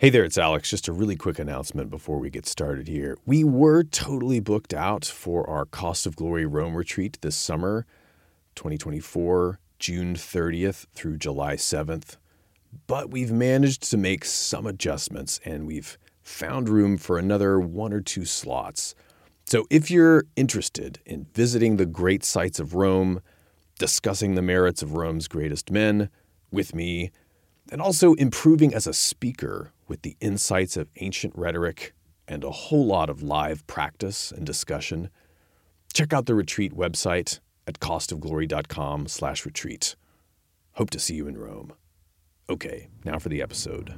Hey 0.00 0.08
there, 0.08 0.24
it's 0.24 0.38
Alex. 0.38 0.70
Just 0.70 0.88
a 0.88 0.94
really 0.94 1.14
quick 1.14 1.38
announcement 1.38 1.90
before 1.90 2.18
we 2.18 2.30
get 2.30 2.46
started 2.46 2.88
here. 2.88 3.18
We 3.26 3.44
were 3.44 3.84
totally 3.84 4.40
booked 4.40 4.72
out 4.72 5.04
for 5.04 5.46
our 5.46 5.66
Cost 5.66 6.06
of 6.06 6.16
Glory 6.16 6.46
Rome 6.46 6.74
retreat 6.74 7.18
this 7.20 7.36
summer, 7.36 7.84
2024, 8.54 9.60
June 9.78 10.14
30th 10.14 10.86
through 10.94 11.18
July 11.18 11.56
7th. 11.56 12.16
But 12.86 13.10
we've 13.10 13.30
managed 13.30 13.82
to 13.90 13.98
make 13.98 14.24
some 14.24 14.66
adjustments 14.66 15.38
and 15.44 15.66
we've 15.66 15.98
found 16.22 16.70
room 16.70 16.96
for 16.96 17.18
another 17.18 17.60
one 17.60 17.92
or 17.92 18.00
two 18.00 18.24
slots. 18.24 18.94
So 19.44 19.66
if 19.68 19.90
you're 19.90 20.24
interested 20.34 21.00
in 21.04 21.26
visiting 21.34 21.76
the 21.76 21.84
great 21.84 22.24
sites 22.24 22.58
of 22.58 22.72
Rome, 22.72 23.20
discussing 23.78 24.34
the 24.34 24.40
merits 24.40 24.82
of 24.82 24.94
Rome's 24.94 25.28
greatest 25.28 25.70
men 25.70 26.08
with 26.50 26.74
me, 26.74 27.10
and 27.70 27.80
also 27.80 28.14
improving 28.14 28.74
as 28.74 28.88
a 28.88 28.92
speaker 28.92 29.70
with 29.86 30.02
the 30.02 30.16
insights 30.20 30.76
of 30.76 30.88
ancient 30.96 31.32
rhetoric 31.36 31.94
and 32.26 32.42
a 32.44 32.50
whole 32.50 32.84
lot 32.84 33.08
of 33.08 33.22
live 33.22 33.64
practice 33.66 34.30
and 34.32 34.44
discussion, 34.44 35.08
check 35.92 36.12
out 36.12 36.26
the 36.26 36.34
retreat 36.34 36.76
website 36.76 37.38
at 37.66 37.80
costofglory.com/retreat. 37.80 39.96
Hope 40.72 40.90
to 40.90 40.98
see 40.98 41.14
you 41.14 41.28
in 41.28 41.38
Rome. 41.38 41.72
Okay, 42.48 42.88
now 43.04 43.18
for 43.18 43.28
the 43.28 43.40
episode. 43.40 43.94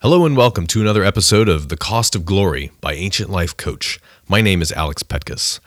Hello 0.00 0.24
and 0.26 0.36
welcome 0.36 0.66
to 0.66 0.80
another 0.80 1.04
episode 1.04 1.48
of 1.48 1.68
The 1.68 1.76
Cost 1.76 2.16
of 2.16 2.24
Glory 2.24 2.72
by 2.80 2.94
Ancient 2.94 3.30
Life 3.30 3.56
Coach. 3.56 4.00
My 4.28 4.40
name 4.40 4.60
is 4.60 4.72
Alex 4.72 5.04
Petkus. 5.04 5.60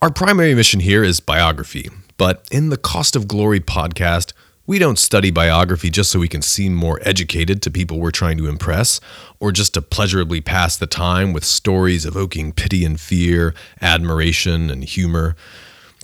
Our 0.00 0.12
primary 0.12 0.54
mission 0.54 0.78
here 0.78 1.02
is 1.02 1.18
biography, 1.18 1.90
but 2.18 2.46
in 2.52 2.68
the 2.68 2.76
Cost 2.76 3.16
of 3.16 3.26
Glory 3.26 3.58
podcast, 3.58 4.32
we 4.64 4.78
don't 4.78 4.96
study 4.96 5.32
biography 5.32 5.90
just 5.90 6.12
so 6.12 6.20
we 6.20 6.28
can 6.28 6.40
seem 6.40 6.72
more 6.72 7.00
educated 7.02 7.62
to 7.62 7.70
people 7.72 7.98
we're 7.98 8.12
trying 8.12 8.38
to 8.38 8.46
impress, 8.46 9.00
or 9.40 9.50
just 9.50 9.74
to 9.74 9.82
pleasurably 9.82 10.40
pass 10.40 10.76
the 10.76 10.86
time 10.86 11.32
with 11.32 11.44
stories 11.44 12.06
evoking 12.06 12.52
pity 12.52 12.84
and 12.84 13.00
fear, 13.00 13.56
admiration 13.82 14.70
and 14.70 14.84
humor. 14.84 15.34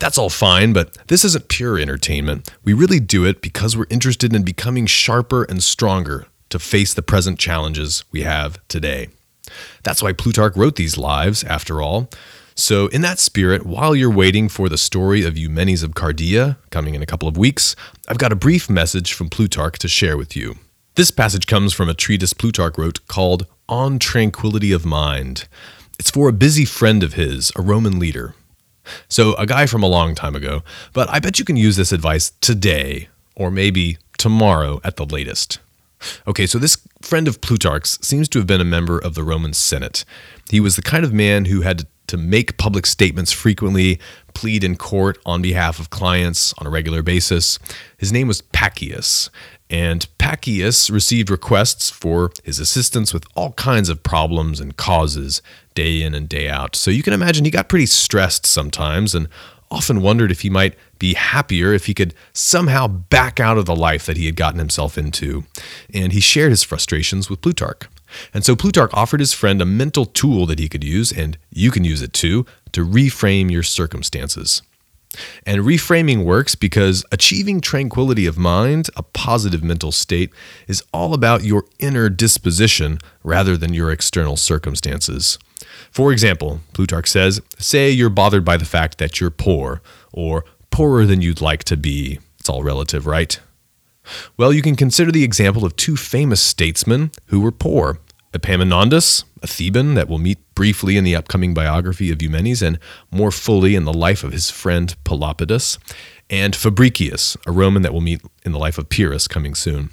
That's 0.00 0.18
all 0.18 0.28
fine, 0.28 0.72
but 0.72 0.98
this 1.06 1.24
isn't 1.24 1.48
pure 1.48 1.78
entertainment. 1.78 2.50
We 2.64 2.72
really 2.72 2.98
do 2.98 3.24
it 3.24 3.40
because 3.40 3.76
we're 3.76 3.86
interested 3.90 4.34
in 4.34 4.42
becoming 4.42 4.86
sharper 4.86 5.44
and 5.44 5.62
stronger 5.62 6.26
to 6.48 6.58
face 6.58 6.92
the 6.92 7.02
present 7.02 7.38
challenges 7.38 8.04
we 8.10 8.22
have 8.22 8.58
today. 8.66 9.10
That's 9.84 10.02
why 10.02 10.14
Plutarch 10.14 10.56
wrote 10.56 10.74
these 10.74 10.98
lives, 10.98 11.44
after 11.44 11.80
all. 11.80 12.10
So, 12.56 12.86
in 12.86 13.00
that 13.00 13.18
spirit, 13.18 13.66
while 13.66 13.96
you're 13.96 14.08
waiting 14.08 14.48
for 14.48 14.68
the 14.68 14.78
story 14.78 15.24
of 15.24 15.36
Eumenes 15.36 15.82
of 15.82 15.90
Cardia, 15.92 16.56
coming 16.70 16.94
in 16.94 17.02
a 17.02 17.06
couple 17.06 17.26
of 17.26 17.36
weeks, 17.36 17.74
I've 18.06 18.18
got 18.18 18.30
a 18.30 18.36
brief 18.36 18.70
message 18.70 19.12
from 19.12 19.28
Plutarch 19.28 19.76
to 19.80 19.88
share 19.88 20.16
with 20.16 20.36
you. 20.36 20.54
This 20.94 21.10
passage 21.10 21.48
comes 21.48 21.72
from 21.72 21.88
a 21.88 21.94
treatise 21.94 22.32
Plutarch 22.32 22.78
wrote 22.78 23.04
called 23.08 23.46
On 23.68 23.98
Tranquility 23.98 24.70
of 24.70 24.86
Mind. 24.86 25.48
It's 25.98 26.12
for 26.12 26.28
a 26.28 26.32
busy 26.32 26.64
friend 26.64 27.02
of 27.02 27.14
his, 27.14 27.50
a 27.56 27.62
Roman 27.62 27.98
leader. 27.98 28.36
So, 29.08 29.34
a 29.34 29.46
guy 29.46 29.66
from 29.66 29.82
a 29.82 29.88
long 29.88 30.14
time 30.14 30.36
ago, 30.36 30.62
but 30.92 31.10
I 31.10 31.18
bet 31.18 31.40
you 31.40 31.44
can 31.44 31.56
use 31.56 31.74
this 31.74 31.90
advice 31.90 32.30
today, 32.40 33.08
or 33.34 33.50
maybe 33.50 33.98
tomorrow 34.16 34.80
at 34.84 34.94
the 34.94 35.06
latest. 35.06 35.58
Okay, 36.26 36.46
so 36.46 36.58
this 36.58 36.78
friend 37.02 37.26
of 37.26 37.40
Plutarch's 37.40 37.98
seems 38.00 38.28
to 38.28 38.38
have 38.38 38.46
been 38.46 38.60
a 38.60 38.64
member 38.64 38.98
of 38.98 39.14
the 39.14 39.24
Roman 39.24 39.54
Senate. 39.54 40.04
He 40.50 40.60
was 40.60 40.76
the 40.76 40.82
kind 40.82 41.04
of 41.04 41.12
man 41.12 41.46
who 41.46 41.62
had 41.62 41.78
to 41.78 41.86
make 42.16 42.56
public 42.56 42.86
statements 42.86 43.32
frequently, 43.32 43.98
plead 44.34 44.64
in 44.64 44.76
court 44.76 45.18
on 45.24 45.42
behalf 45.42 45.78
of 45.78 45.90
clients 45.90 46.52
on 46.58 46.66
a 46.66 46.70
regular 46.70 47.02
basis. 47.02 47.58
His 47.96 48.12
name 48.12 48.28
was 48.28 48.42
Paccius, 48.42 49.30
and 49.70 50.06
Paccius 50.18 50.90
received 50.90 51.30
requests 51.30 51.90
for 51.90 52.30
his 52.42 52.58
assistance 52.58 53.14
with 53.14 53.26
all 53.34 53.52
kinds 53.52 53.88
of 53.88 54.02
problems 54.02 54.60
and 54.60 54.76
causes 54.76 55.40
day 55.74 56.02
in 56.02 56.14
and 56.14 56.28
day 56.28 56.48
out. 56.48 56.76
So 56.76 56.90
you 56.90 57.02
can 57.02 57.12
imagine 57.12 57.44
he 57.44 57.50
got 57.50 57.68
pretty 57.68 57.86
stressed 57.86 58.46
sometimes 58.46 59.14
and 59.14 59.28
often 59.70 60.02
wondered 60.02 60.30
if 60.30 60.42
he 60.42 60.50
might 60.50 60.76
be 60.98 61.14
happier 61.14 61.72
if 61.72 61.86
he 61.86 61.94
could 61.94 62.14
somehow 62.32 62.86
back 62.86 63.40
out 63.40 63.58
of 63.58 63.66
the 63.66 63.74
life 63.74 64.06
that 64.06 64.16
he 64.16 64.26
had 64.26 64.36
gotten 64.36 64.58
himself 64.58 64.96
into. 64.96 65.44
And 65.92 66.12
he 66.12 66.20
shared 66.20 66.50
his 66.50 66.62
frustrations 66.62 67.28
with 67.28 67.40
Plutarch. 67.40 67.88
And 68.32 68.44
so 68.44 68.56
Plutarch 68.56 68.90
offered 68.92 69.20
his 69.20 69.32
friend 69.32 69.60
a 69.60 69.66
mental 69.66 70.04
tool 70.04 70.46
that 70.46 70.58
he 70.58 70.68
could 70.68 70.84
use, 70.84 71.12
and 71.12 71.38
you 71.50 71.70
can 71.70 71.84
use 71.84 72.02
it 72.02 72.12
too, 72.12 72.46
to 72.72 72.84
reframe 72.84 73.50
your 73.50 73.62
circumstances. 73.62 74.62
And 75.46 75.62
reframing 75.62 76.24
works 76.24 76.54
because 76.54 77.04
achieving 77.12 77.60
tranquility 77.60 78.26
of 78.26 78.36
mind, 78.36 78.90
a 78.96 79.02
positive 79.02 79.62
mental 79.62 79.92
state, 79.92 80.32
is 80.66 80.82
all 80.92 81.14
about 81.14 81.44
your 81.44 81.64
inner 81.78 82.08
disposition 82.08 82.98
rather 83.22 83.56
than 83.56 83.74
your 83.74 83.92
external 83.92 84.36
circumstances. 84.36 85.38
For 85.90 86.12
example, 86.12 86.60
Plutarch 86.72 87.08
says, 87.08 87.40
say 87.58 87.90
you're 87.90 88.10
bothered 88.10 88.44
by 88.44 88.56
the 88.56 88.64
fact 88.64 88.98
that 88.98 89.20
you're 89.20 89.30
poor, 89.30 89.80
or 90.12 90.44
poorer 90.70 91.06
than 91.06 91.20
you'd 91.20 91.40
like 91.40 91.62
to 91.64 91.76
be. 91.76 92.18
It's 92.40 92.48
all 92.48 92.64
relative, 92.64 93.06
right? 93.06 93.38
Well, 94.36 94.52
you 94.52 94.60
can 94.60 94.76
consider 94.76 95.10
the 95.10 95.24
example 95.24 95.64
of 95.64 95.76
two 95.76 95.96
famous 95.96 96.40
statesmen 96.40 97.10
who 97.26 97.40
were 97.40 97.52
poor 97.52 98.00
Epaminondas, 98.34 99.24
a 99.42 99.46
Theban 99.46 99.94
that 99.94 100.08
we'll 100.08 100.18
meet 100.18 100.38
briefly 100.56 100.96
in 100.96 101.04
the 101.04 101.14
upcoming 101.14 101.54
biography 101.54 102.10
of 102.10 102.20
Eumenes 102.20 102.62
and 102.62 102.78
more 103.10 103.30
fully 103.30 103.76
in 103.76 103.84
the 103.84 103.92
life 103.92 104.24
of 104.24 104.32
his 104.32 104.50
friend 104.50 104.96
Pelopidas, 105.04 105.78
and 106.28 106.54
Fabricius, 106.54 107.36
a 107.46 107.52
Roman 107.52 107.82
that 107.82 107.92
we'll 107.92 108.00
meet 108.00 108.22
in 108.44 108.52
the 108.52 108.58
life 108.58 108.76
of 108.76 108.88
Pyrrhus 108.88 109.28
coming 109.28 109.54
soon. 109.54 109.90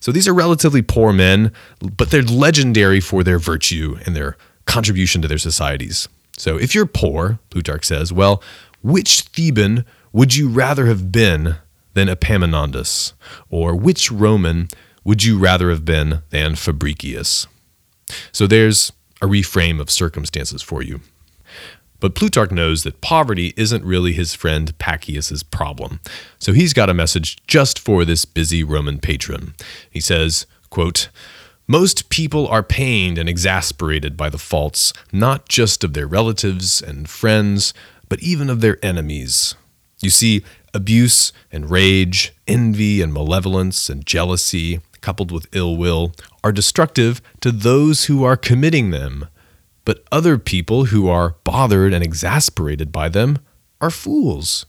So 0.00 0.10
these 0.10 0.26
are 0.26 0.34
relatively 0.34 0.80
poor 0.80 1.12
men, 1.12 1.52
but 1.80 2.10
they're 2.10 2.22
legendary 2.22 3.00
for 3.00 3.22
their 3.22 3.38
virtue 3.38 3.98
and 4.06 4.16
their 4.16 4.36
contribution 4.64 5.20
to 5.22 5.28
their 5.28 5.38
societies. 5.38 6.08
So 6.38 6.56
if 6.56 6.74
you're 6.74 6.86
poor, 6.86 7.40
Plutarch 7.50 7.84
says, 7.84 8.12
well, 8.12 8.42
which 8.82 9.22
Theban 9.22 9.84
would 10.12 10.34
you 10.34 10.48
rather 10.48 10.86
have 10.86 11.12
been 11.12 11.56
than 11.94 12.08
Epaminondas? 12.08 13.12
Or 13.50 13.76
which 13.76 14.10
Roman 14.10 14.68
would 15.04 15.24
you 15.24 15.38
rather 15.38 15.68
have 15.70 15.84
been 15.84 16.22
than 16.30 16.54
Fabricius? 16.54 17.46
So 18.32 18.46
there's 18.46 18.92
a 19.20 19.26
reframe 19.26 19.80
of 19.80 19.90
circumstances 19.90 20.62
for 20.62 20.82
you. 20.82 21.00
But 22.00 22.16
Plutarch 22.16 22.50
knows 22.50 22.82
that 22.82 23.00
poverty 23.00 23.54
isn't 23.56 23.84
really 23.84 24.12
his 24.12 24.34
friend 24.34 24.76
Paccius's 24.78 25.44
problem. 25.44 26.00
So 26.40 26.52
he's 26.52 26.72
got 26.72 26.90
a 26.90 26.94
message 26.94 27.36
just 27.46 27.78
for 27.78 28.04
this 28.04 28.24
busy 28.24 28.64
Roman 28.64 28.98
patron. 28.98 29.54
He 29.88 30.00
says, 30.00 30.46
quote, 30.68 31.08
most 31.68 32.08
people 32.08 32.48
are 32.48 32.64
pained 32.64 33.18
and 33.18 33.28
exasperated 33.28 34.16
by 34.16 34.28
the 34.30 34.38
faults, 34.38 34.92
not 35.12 35.48
just 35.48 35.84
of 35.84 35.94
their 35.94 36.08
relatives 36.08 36.82
and 36.82 37.08
friends, 37.08 37.72
but 38.08 38.20
even 38.20 38.50
of 38.50 38.60
their 38.60 38.84
enemies. 38.84 39.54
You 40.00 40.10
see, 40.10 40.42
abuse 40.74 41.32
and 41.52 41.70
rage, 41.70 42.32
envy 42.48 43.00
and 43.00 43.12
malevolence 43.12 43.88
and 43.88 44.04
jealousy, 44.04 44.80
coupled 45.02 45.30
with 45.30 45.46
ill 45.52 45.76
will, 45.76 46.12
are 46.42 46.52
destructive 46.52 47.20
to 47.40 47.52
those 47.52 48.06
who 48.06 48.24
are 48.24 48.36
committing 48.36 48.90
them. 48.90 49.26
But 49.84 50.04
other 50.10 50.38
people 50.38 50.86
who 50.86 51.08
are 51.08 51.36
bothered 51.44 51.92
and 51.92 52.02
exasperated 52.02 52.90
by 52.92 53.08
them 53.08 53.38
are 53.80 53.90
fools. 53.90 54.64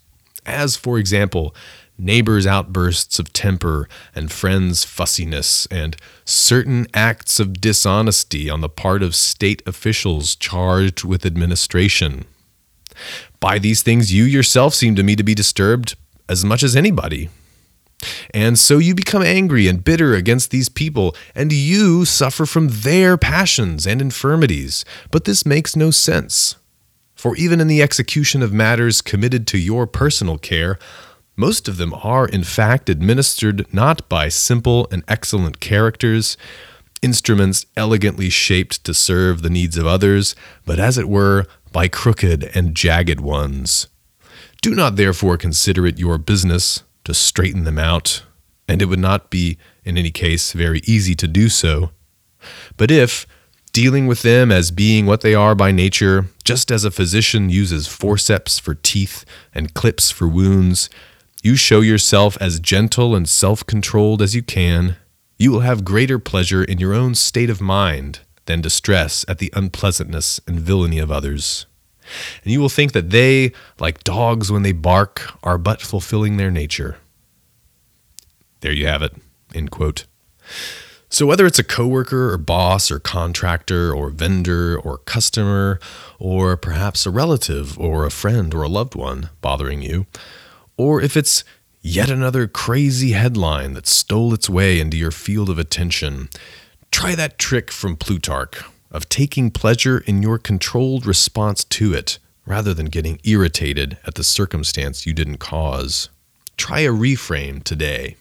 As, 0.46 0.76
for 0.76 0.98
example, 0.98 1.56
neighbors' 1.98 2.48
outbursts 2.48 3.20
of 3.20 3.32
temper 3.32 3.88
and 4.16 4.32
friends' 4.32 4.84
fussiness, 4.84 5.68
and 5.68 5.96
certain 6.26 6.88
acts 6.94 7.40
of 7.40 7.62
dishonesty 7.62 8.50
on 8.50 8.62
the 8.62 8.70
part 8.70 9.04
of 9.04 9.16
state 9.16 9.62
officials 9.66 10.36
charged 10.36 11.04
with 11.04 11.26
administration. 11.26 12.26
By 13.40 13.60
these 13.60 13.82
things, 13.82 14.14
you 14.14 14.24
yourself 14.24 14.74
seem 14.74 14.96
to 14.96 15.04
me 15.04 15.16
to 15.16 15.24
be 15.24 15.36
disturbed 15.36 15.96
as 16.28 16.44
much 16.44 16.64
as 16.64 16.76
anybody. 16.76 17.30
And 18.33 18.57
so 18.57 18.80
you 18.80 18.95
become 18.95 19.21
angry 19.21 19.68
and 19.68 19.83
bitter 19.83 20.15
against 20.15 20.50
these 20.50 20.68
people, 20.68 21.15
and 21.35 21.53
you 21.53 22.03
suffer 22.03 22.45
from 22.47 22.69
their 22.69 23.15
passions 23.15 23.85
and 23.85 24.01
infirmities. 24.01 24.83
But 25.12 25.25
this 25.25 25.45
makes 25.45 25.75
no 25.75 25.91
sense. 25.91 26.56
For 27.15 27.35
even 27.35 27.62
in 27.62 27.68
the 27.68 27.81
execution 27.81 28.41
of 28.41 28.51
matters 28.51 29.01
committed 29.01 29.45
to 29.47 29.59
your 29.59 29.85
personal 29.85 30.39
care, 30.39 30.80
most 31.35 31.68
of 31.68 31.77
them 31.77 31.94
are, 31.94 32.27
in 32.27 32.44
fact, 32.44 32.89
administered 32.89 33.71
not 33.71 34.07
by 34.09 34.30
simple 34.30 34.88
and 34.91 35.03
excellent 35.07 35.59
characters, 35.59 36.35
instruments 37.01 37.65
elegantly 37.77 38.30
shaped 38.30 38.83
to 38.83 38.94
serve 38.94 39.41
the 39.41 39.50
needs 39.50 39.77
of 39.77 39.85
others, 39.85 40.35
but 40.65 40.80
as 40.80 40.97
it 40.97 41.07
were, 41.07 41.45
by 41.71 41.88
crooked 41.88 42.44
and 42.56 42.75
jagged 42.75 43.19
ones. 43.19 43.88
Do 44.62 44.74
not 44.74 44.95
therefore 44.95 45.38
consider 45.38 45.85
it 45.85 46.00
your 46.00 46.18
business 46.18 46.83
to 47.06 47.14
straighten 47.14 47.64
them 47.64 47.78
out, 47.78 48.24
and 48.68 48.82
it 48.82 48.86
would 48.86 49.00
not 49.00 49.30
be, 49.30 49.58
in 49.84 49.98
any 49.98 50.12
case, 50.12 50.54
very 50.54 50.82
easy 50.86 51.16
to 51.16 51.28
do 51.28 51.50
so. 51.50 51.92
But 52.78 52.92
if, 52.92 53.26
dealing 53.72 54.08
with 54.08 54.22
them 54.22 54.52
as 54.52 54.72
being 54.72 55.06
what 55.06 55.22
they 55.22 55.36
are 55.36 55.56
by 55.56 55.72
nature, 55.72 56.28
just 56.44 56.72
as 56.72 56.86
a 56.86 56.92
physician 56.92 57.50
uses 57.50 57.88
forceps 57.88 58.60
for 58.60 58.76
teeth 58.76 59.26
and 59.54 59.74
clips 59.74 60.12
for 60.12 60.28
wounds, 60.28 60.90
you 61.42 61.56
show 61.56 61.82
yourself 61.82 62.38
as 62.40 62.60
gentle 62.60 63.16
and 63.16 63.28
self 63.28 63.66
controlled 63.66 64.22
as 64.22 64.34
you 64.36 64.42
can, 64.42 64.96
you 65.38 65.52
will 65.52 65.60
have 65.62 65.84
greater 65.84 66.20
pleasure 66.20 66.64
in 66.64 66.78
your 66.78 66.94
own 66.94 67.16
state 67.16 67.50
of 67.50 67.60
mind 67.60 68.20
than 68.46 68.62
distress 68.62 69.26
at 69.28 69.40
the 69.40 69.52
unpleasantness 69.54 70.40
and 70.48 70.60
villainy 70.60 71.00
of 71.00 71.12
others. 71.12 71.66
And 72.44 72.52
you 72.52 72.60
will 72.60 72.70
think 72.70 72.92
that 72.94 73.10
they, 73.10 73.52
like 73.80 74.04
dogs 74.04 74.52
when 74.52 74.64
they 74.64 74.72
bark, 74.72 75.32
are 75.44 75.58
but 75.58 75.82
fulfilling 75.82 76.38
their 76.38 76.52
nature. 76.52 76.98
There 78.62 78.72
you 78.72 78.88
have 78.88 79.02
it. 79.02 79.14
End 79.54 79.72
quote. 79.72 80.06
So, 81.10 81.28
whether 81.28 81.46
it's 81.46 81.60
a 81.60 81.64
coworker 81.64 82.34
or 82.34 82.38
boss 82.40 82.90
or 82.90 82.98
contractor 82.98 83.94
or 83.94 84.10
vendor 84.10 84.80
or 84.80 84.98
customer, 84.98 85.80
or 86.18 86.58
perhaps 86.58 87.06
a 87.06 87.12
relative 87.12 87.78
or 87.78 88.06
a 88.06 88.10
friend 88.10 88.52
or 88.52 88.64
a 88.64 88.68
loved 88.68 88.96
one 88.96 89.30
bothering 89.40 89.84
you, 89.84 90.08
or 90.76 91.02
if 91.02 91.16
it's 91.16 91.44
yet 91.82 92.10
another 92.10 92.48
crazy 92.48 93.12
headline 93.12 93.74
that 93.74 93.86
stole 93.86 94.34
its 94.34 94.50
way 94.50 94.80
into 94.80 94.98
your 94.98 95.12
field 95.12 95.52
of 95.52 95.60
attention, 95.60 96.30
try 96.90 97.14
that 97.14 97.38
trick 97.38 97.70
from 97.70 97.96
Plutarch 97.96 98.64
of 98.94 99.10
taking 99.10 99.51
pleasure 99.51 99.98
in 100.00 100.22
your 100.22 100.38
controlled 100.38 101.06
response 101.06 101.63
to 101.66 101.94
it 101.94 102.19
rather 102.45 102.74
than 102.74 102.86
getting 102.86 103.19
irritated 103.24 103.98
at 104.06 104.16
the 104.16 104.24
circumstance 104.24 105.06
you 105.06 105.13
didn't 105.13 105.38
cause. 105.38 106.10
Try 106.57 106.81
a 106.81 106.92
reframe 106.92 107.63
today. 107.63 108.16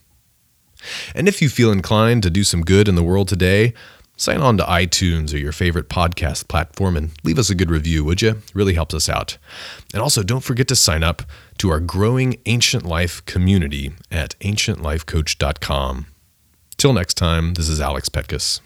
And 1.15 1.29
if 1.29 1.43
you 1.43 1.49
feel 1.49 1.71
inclined 1.71 2.23
to 2.23 2.31
do 2.31 2.45
some 2.45 2.63
good 2.63 2.89
in 2.89 2.95
the 2.95 3.03
world 3.03 3.29
today, 3.29 3.75
sign 4.17 4.41
on 4.41 4.57
to 4.57 4.65
iTunes 4.65 5.33
or 5.33 5.39
your 5.39 5.53
favorite 5.53 5.89
podcast 5.89 6.49
platform 6.49 6.97
and 6.97 7.11
leave 7.25 7.39
us 7.39 7.51
a 7.51 7.55
good 7.55 7.71
review, 7.71 8.05
would 8.05 8.23
you? 8.23 8.31
It 8.31 8.55
really 8.55 8.75
helps 8.75 8.95
us 8.95 9.09
out. 9.09 9.39
And 9.93 10.03
also, 10.03 10.23
don't 10.23 10.45
forget 10.45 10.69
to 10.69 10.77
sign 10.77 11.03
up 11.03 11.23
to 11.59 11.71
our 11.71 11.81
growing 11.81 12.37
Ancient 12.47 12.85
Life 12.85 13.25
community 13.27 13.93
at 14.11 14.39
ancientlifecoach.com. 14.41 16.07
Till 16.77 16.93
next 16.93 17.15
time, 17.15 17.55
this 17.55 17.69
is 17.69 17.81
Alex 17.81 18.09
Petkus. 18.09 18.61